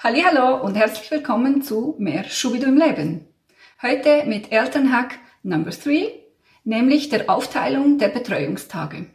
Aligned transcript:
Hallo 0.00 0.62
und 0.62 0.76
herzlich 0.76 1.10
willkommen 1.10 1.60
zu 1.60 1.96
Mehr 1.98 2.22
Schubidu 2.22 2.66
im 2.66 2.76
Leben. 2.76 3.26
Heute 3.82 4.26
mit 4.26 4.52
Elternhack 4.52 5.18
Number 5.42 5.72
3, 5.72 6.12
nämlich 6.62 7.08
der 7.08 7.28
Aufteilung 7.28 7.98
der 7.98 8.06
Betreuungstage. 8.06 9.06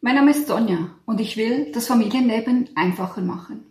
Mein 0.00 0.14
Name 0.14 0.30
ist 0.30 0.46
Sonja 0.46 0.90
und 1.04 1.20
ich 1.20 1.36
will 1.36 1.72
das 1.72 1.88
Familienleben 1.88 2.70
einfacher 2.76 3.20
machen. 3.20 3.66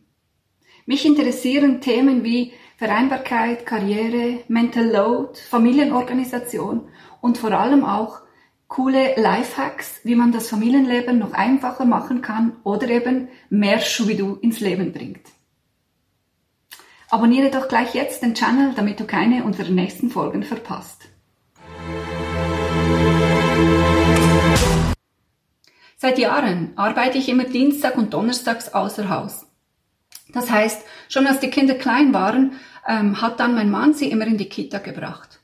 Mich 0.85 1.05
interessieren 1.05 1.79
Themen 1.79 2.25
wie 2.25 2.51
Vereinbarkeit, 2.75 3.65
Karriere, 3.65 4.39
Mental 4.49 4.85
Load, 4.85 5.39
Familienorganisation 5.39 6.89
und 7.21 7.37
vor 7.37 7.53
allem 7.53 7.85
auch 7.85 8.19
coole 8.73 9.13
Lifehacks, 9.17 9.99
wie 10.03 10.15
man 10.15 10.31
das 10.31 10.49
Familienleben 10.49 11.19
noch 11.19 11.33
einfacher 11.33 11.85
machen 11.85 12.23
kann 12.23 12.53
oder 12.63 12.89
eben 12.89 13.27
mehr 13.51 13.79
Schubidu 13.79 14.37
ins 14.41 14.61
Leben 14.61 14.91
bringt. 14.91 15.27
Abonniere 17.11 17.51
doch 17.51 17.67
gleich 17.67 17.93
jetzt 17.93 18.23
den 18.23 18.33
Channel, 18.33 18.73
damit 18.75 18.99
du 18.99 19.05
keine 19.05 19.43
unserer 19.43 19.69
nächsten 19.69 20.09
Folgen 20.09 20.41
verpasst. 20.41 21.03
Seit 25.97 26.17
Jahren 26.17 26.73
arbeite 26.75 27.19
ich 27.19 27.29
immer 27.29 27.43
Dienstag 27.43 27.95
und 27.95 28.11
Donnerstags 28.15 28.73
außer 28.73 29.07
Haus. 29.07 29.45
Das 30.29 30.49
heißt, 30.49 30.81
schon 31.09 31.27
als 31.27 31.39
die 31.39 31.51
Kinder 31.51 31.75
klein 31.75 32.11
waren, 32.11 32.59
ähm, 32.87 33.21
hat 33.21 33.39
dann 33.39 33.53
mein 33.53 33.69
Mann 33.69 33.93
sie 33.93 34.09
immer 34.09 34.25
in 34.25 34.39
die 34.39 34.49
Kita 34.49 34.79
gebracht. 34.79 35.41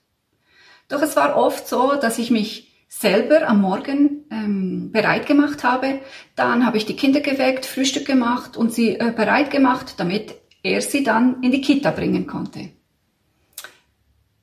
Doch 0.87 1.03
es 1.03 1.15
war 1.15 1.37
oft 1.37 1.67
so, 1.67 1.93
dass 1.93 2.17
ich 2.17 2.31
mich 2.31 2.68
selber 2.89 3.47
am 3.47 3.61
Morgen 3.61 4.25
ähm, 4.31 4.91
bereit 4.91 5.27
gemacht 5.27 5.63
habe. 5.63 6.01
Dann 6.35 6.65
habe 6.65 6.77
ich 6.77 6.85
die 6.85 6.95
Kinder 6.95 7.21
geweckt, 7.21 7.65
Frühstück 7.65 8.05
gemacht 8.05 8.57
und 8.57 8.73
sie 8.73 8.95
äh, 8.95 9.13
bereit 9.15 9.51
gemacht, 9.51 9.93
damit 9.97 10.35
er 10.63 10.81
sie 10.81 11.03
dann 11.03 11.41
in 11.43 11.51
die 11.51 11.61
Kita 11.61 11.91
bringen 11.91 12.27
konnte. 12.27 12.71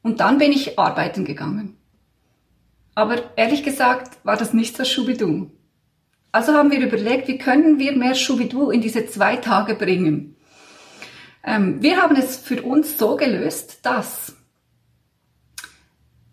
Und 0.03 0.21
dann 0.21 0.39
bin 0.39 0.53
ich 0.53 0.79
arbeiten 0.79 1.25
gegangen. 1.25 1.77
Aber 2.95 3.37
ehrlich 3.37 3.65
gesagt 3.65 4.25
war 4.25 4.37
das 4.37 4.55
nicht 4.55 4.77
so 4.77 4.84
Schubidu. 4.84 5.51
Also 6.31 6.55
haben 6.55 6.71
wir 6.71 6.81
überlegt, 6.81 7.28
wie 7.28 7.39
können 7.39 7.78
wir 7.78 7.97
mehr 7.97 8.15
Schubidu 8.15 8.71
in 8.71 8.81
diese 8.81 9.06
zwei 9.06 9.37
Tage 9.37 9.75
bringen. 9.75 10.37
Ähm, 11.45 11.83
wir 11.83 12.01
haben 12.01 12.15
es 12.15 12.37
für 12.37 12.62
uns 12.62 12.97
so 12.97 13.17
gelöst, 13.17 13.84
dass 13.84 14.37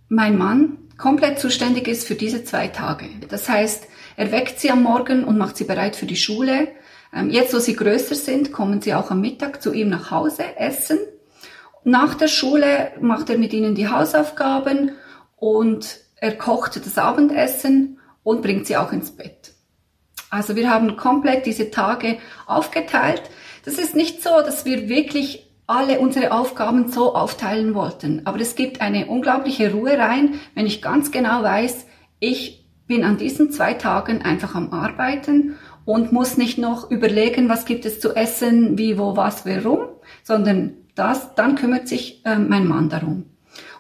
mein 0.10 0.38
Mann 0.38 0.78
komplett 0.98 1.40
zuständig 1.40 1.88
ist 1.88 2.08
für 2.08 2.16
diese 2.16 2.44
zwei 2.44 2.68
Tage. 2.68 3.06
Das 3.30 3.50
heißt, 3.50 3.88
er 4.16 4.32
weckt 4.32 4.60
sie 4.60 4.72
am 4.72 4.84
Morgen 4.84 5.24
und 5.24 5.38
macht 5.38 5.58
sie 5.58 5.64
bereit 5.64 5.96
für 5.96 6.06
die 6.06 6.16
Schule. 6.16 6.68
Ähm, 7.14 7.30
jetzt, 7.30 7.54
wo 7.54 7.60
sie 7.60 7.76
größer 7.76 8.16
sind, 8.16 8.52
kommen 8.52 8.82
sie 8.82 8.94
auch 8.94 9.12
am 9.12 9.22
Mittag 9.22 9.62
zu 9.62 9.74
ihm 9.74 9.90
nach 9.90 10.12
Hause 10.12 10.44
essen. 10.58 11.00
Nach 11.84 12.14
der 12.16 12.28
Schule 12.28 12.92
macht 13.02 13.30
er 13.30 13.38
mit 13.38 13.54
ihnen 13.54 13.76
die 13.76 13.90
Hausaufgaben 13.90 14.92
und 15.36 16.00
er 16.16 16.38
kocht 16.38 16.78
das 16.78 16.98
Abendessen 16.98 18.00
und 18.24 18.42
bringt 18.42 18.68
sie 18.68 18.78
auch 18.78 18.94
ins 18.94 19.12
Bett. 19.12 19.52
Also 20.30 20.56
wir 20.56 20.70
haben 20.70 20.96
komplett 20.96 21.46
diese 21.46 21.70
Tage 21.70 22.18
aufgeteilt. 22.48 23.24
Das 23.66 23.76
ist 23.76 23.96
nicht 23.96 24.24
so, 24.24 24.30
dass 24.42 24.66
wir 24.66 24.90
wirklich 24.90 25.53
alle 25.74 26.00
unsere 26.00 26.32
Aufgaben 26.32 26.92
so 26.92 27.16
aufteilen 27.16 27.74
wollten. 27.74 28.22
Aber 28.26 28.40
es 28.40 28.56
gibt 28.56 28.80
eine 28.80 29.08
unglaubliche 29.08 29.72
Ruhe 29.72 29.98
rein, 29.98 30.36
wenn 30.54 30.68
ich 30.68 30.84
ganz 30.84 31.12
genau 31.12 31.42
weiß, 31.42 31.88
ich 32.20 32.66
bin 32.86 33.04
an 33.04 33.18
diesen 33.18 33.52
zwei 33.52 33.74
Tagen 33.74 34.22
einfach 34.22 34.54
am 34.54 34.72
Arbeiten 34.72 35.56
und 35.84 36.12
muss 36.12 36.38
nicht 36.38 36.60
noch 36.60 36.92
überlegen, 36.92 37.50
was 37.50 37.66
gibt 37.66 37.86
es 37.86 38.00
zu 38.00 38.16
essen, 38.16 38.78
wie, 38.78 39.00
wo, 39.00 39.18
was, 39.18 39.48
warum, 39.48 39.88
sondern 40.22 40.74
das, 40.94 41.34
dann 41.34 41.56
kümmert 41.56 41.88
sich 41.88 42.24
äh, 42.24 42.38
mein 42.38 42.68
Mann 42.68 42.90
darum. 42.90 43.26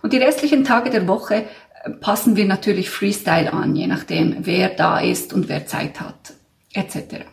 Und 0.01 0.13
die 0.13 0.17
restlichen 0.17 0.63
Tage 0.63 0.89
der 0.89 1.07
Woche 1.07 1.45
äh, 1.83 1.91
passen 1.91 2.35
wir 2.35 2.45
natürlich 2.45 2.89
Freestyle 2.89 3.53
an, 3.53 3.75
je 3.75 3.85
nachdem, 3.85 4.37
wer 4.39 4.69
da 4.69 4.99
ist 4.99 5.31
und 5.31 5.47
wer 5.47 5.67
Zeit 5.67 6.01
hat, 6.01 6.33
etc. 6.73 7.25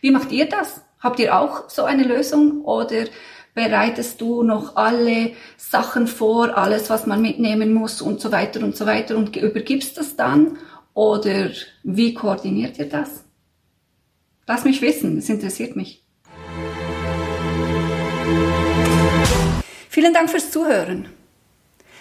Wie 0.00 0.12
macht 0.12 0.30
ihr 0.30 0.48
das? 0.48 0.85
Habt 1.06 1.20
ihr 1.20 1.38
auch 1.38 1.70
so 1.70 1.84
eine 1.84 2.02
Lösung 2.02 2.62
oder 2.62 3.04
bereitest 3.54 4.20
du 4.20 4.42
noch 4.42 4.74
alle 4.74 5.34
Sachen 5.56 6.08
vor, 6.08 6.58
alles, 6.58 6.90
was 6.90 7.06
man 7.06 7.22
mitnehmen 7.22 7.72
muss 7.72 8.02
und 8.02 8.20
so 8.20 8.32
weiter 8.32 8.58
und 8.64 8.76
so 8.76 8.86
weiter 8.86 9.16
und 9.16 9.36
übergibst 9.36 9.96
das 9.98 10.16
dann? 10.16 10.58
Oder 10.94 11.50
wie 11.84 12.12
koordiniert 12.12 12.80
ihr 12.80 12.88
das? 12.88 13.22
Lass 14.48 14.64
mich 14.64 14.82
wissen, 14.82 15.18
es 15.18 15.28
interessiert 15.28 15.76
mich. 15.76 16.02
Vielen 19.88 20.12
Dank 20.12 20.28
fürs 20.28 20.50
Zuhören. 20.50 21.06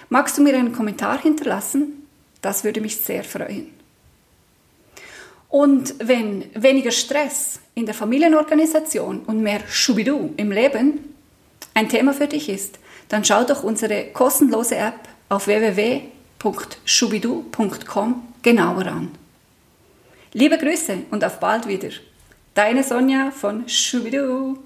Magst 0.10 0.36
du 0.36 0.42
mir 0.42 0.56
einen 0.56 0.74
Kommentar 0.74 1.22
hinterlassen? 1.22 2.08
Das 2.42 2.64
würde 2.64 2.82
mich 2.82 2.98
sehr 2.98 3.24
freuen. 3.24 3.85
Und 5.56 5.96
wenn 6.00 6.44
weniger 6.54 6.92
Stress 6.92 7.62
in 7.76 7.86
der 7.86 7.96
Familienorganisation 7.96 9.22
und 9.22 9.42
mehr 9.42 9.62
Schubidu 9.70 10.34
im 10.36 10.52
Leben 10.52 11.16
ein 11.74 11.88
Thema 11.88 12.14
für 12.14 12.28
dich 12.28 12.50
ist, 12.50 12.78
dann 13.08 13.24
schau 13.24 13.46
doch 13.46 13.64
unsere 13.64 14.08
kostenlose 14.08 14.76
App 14.76 15.00
auf 15.30 15.48
www.schubidu.com 15.48 18.24
genauer 18.42 18.88
an. 18.88 19.12
Liebe 20.34 20.58
Grüße 20.58 21.04
und 21.10 21.24
auf 21.24 21.40
bald 21.40 21.70
wieder. 21.70 21.92
Deine 22.54 22.84
Sonja 22.84 23.32
von 23.32 23.70
Schubidu. 23.70 24.58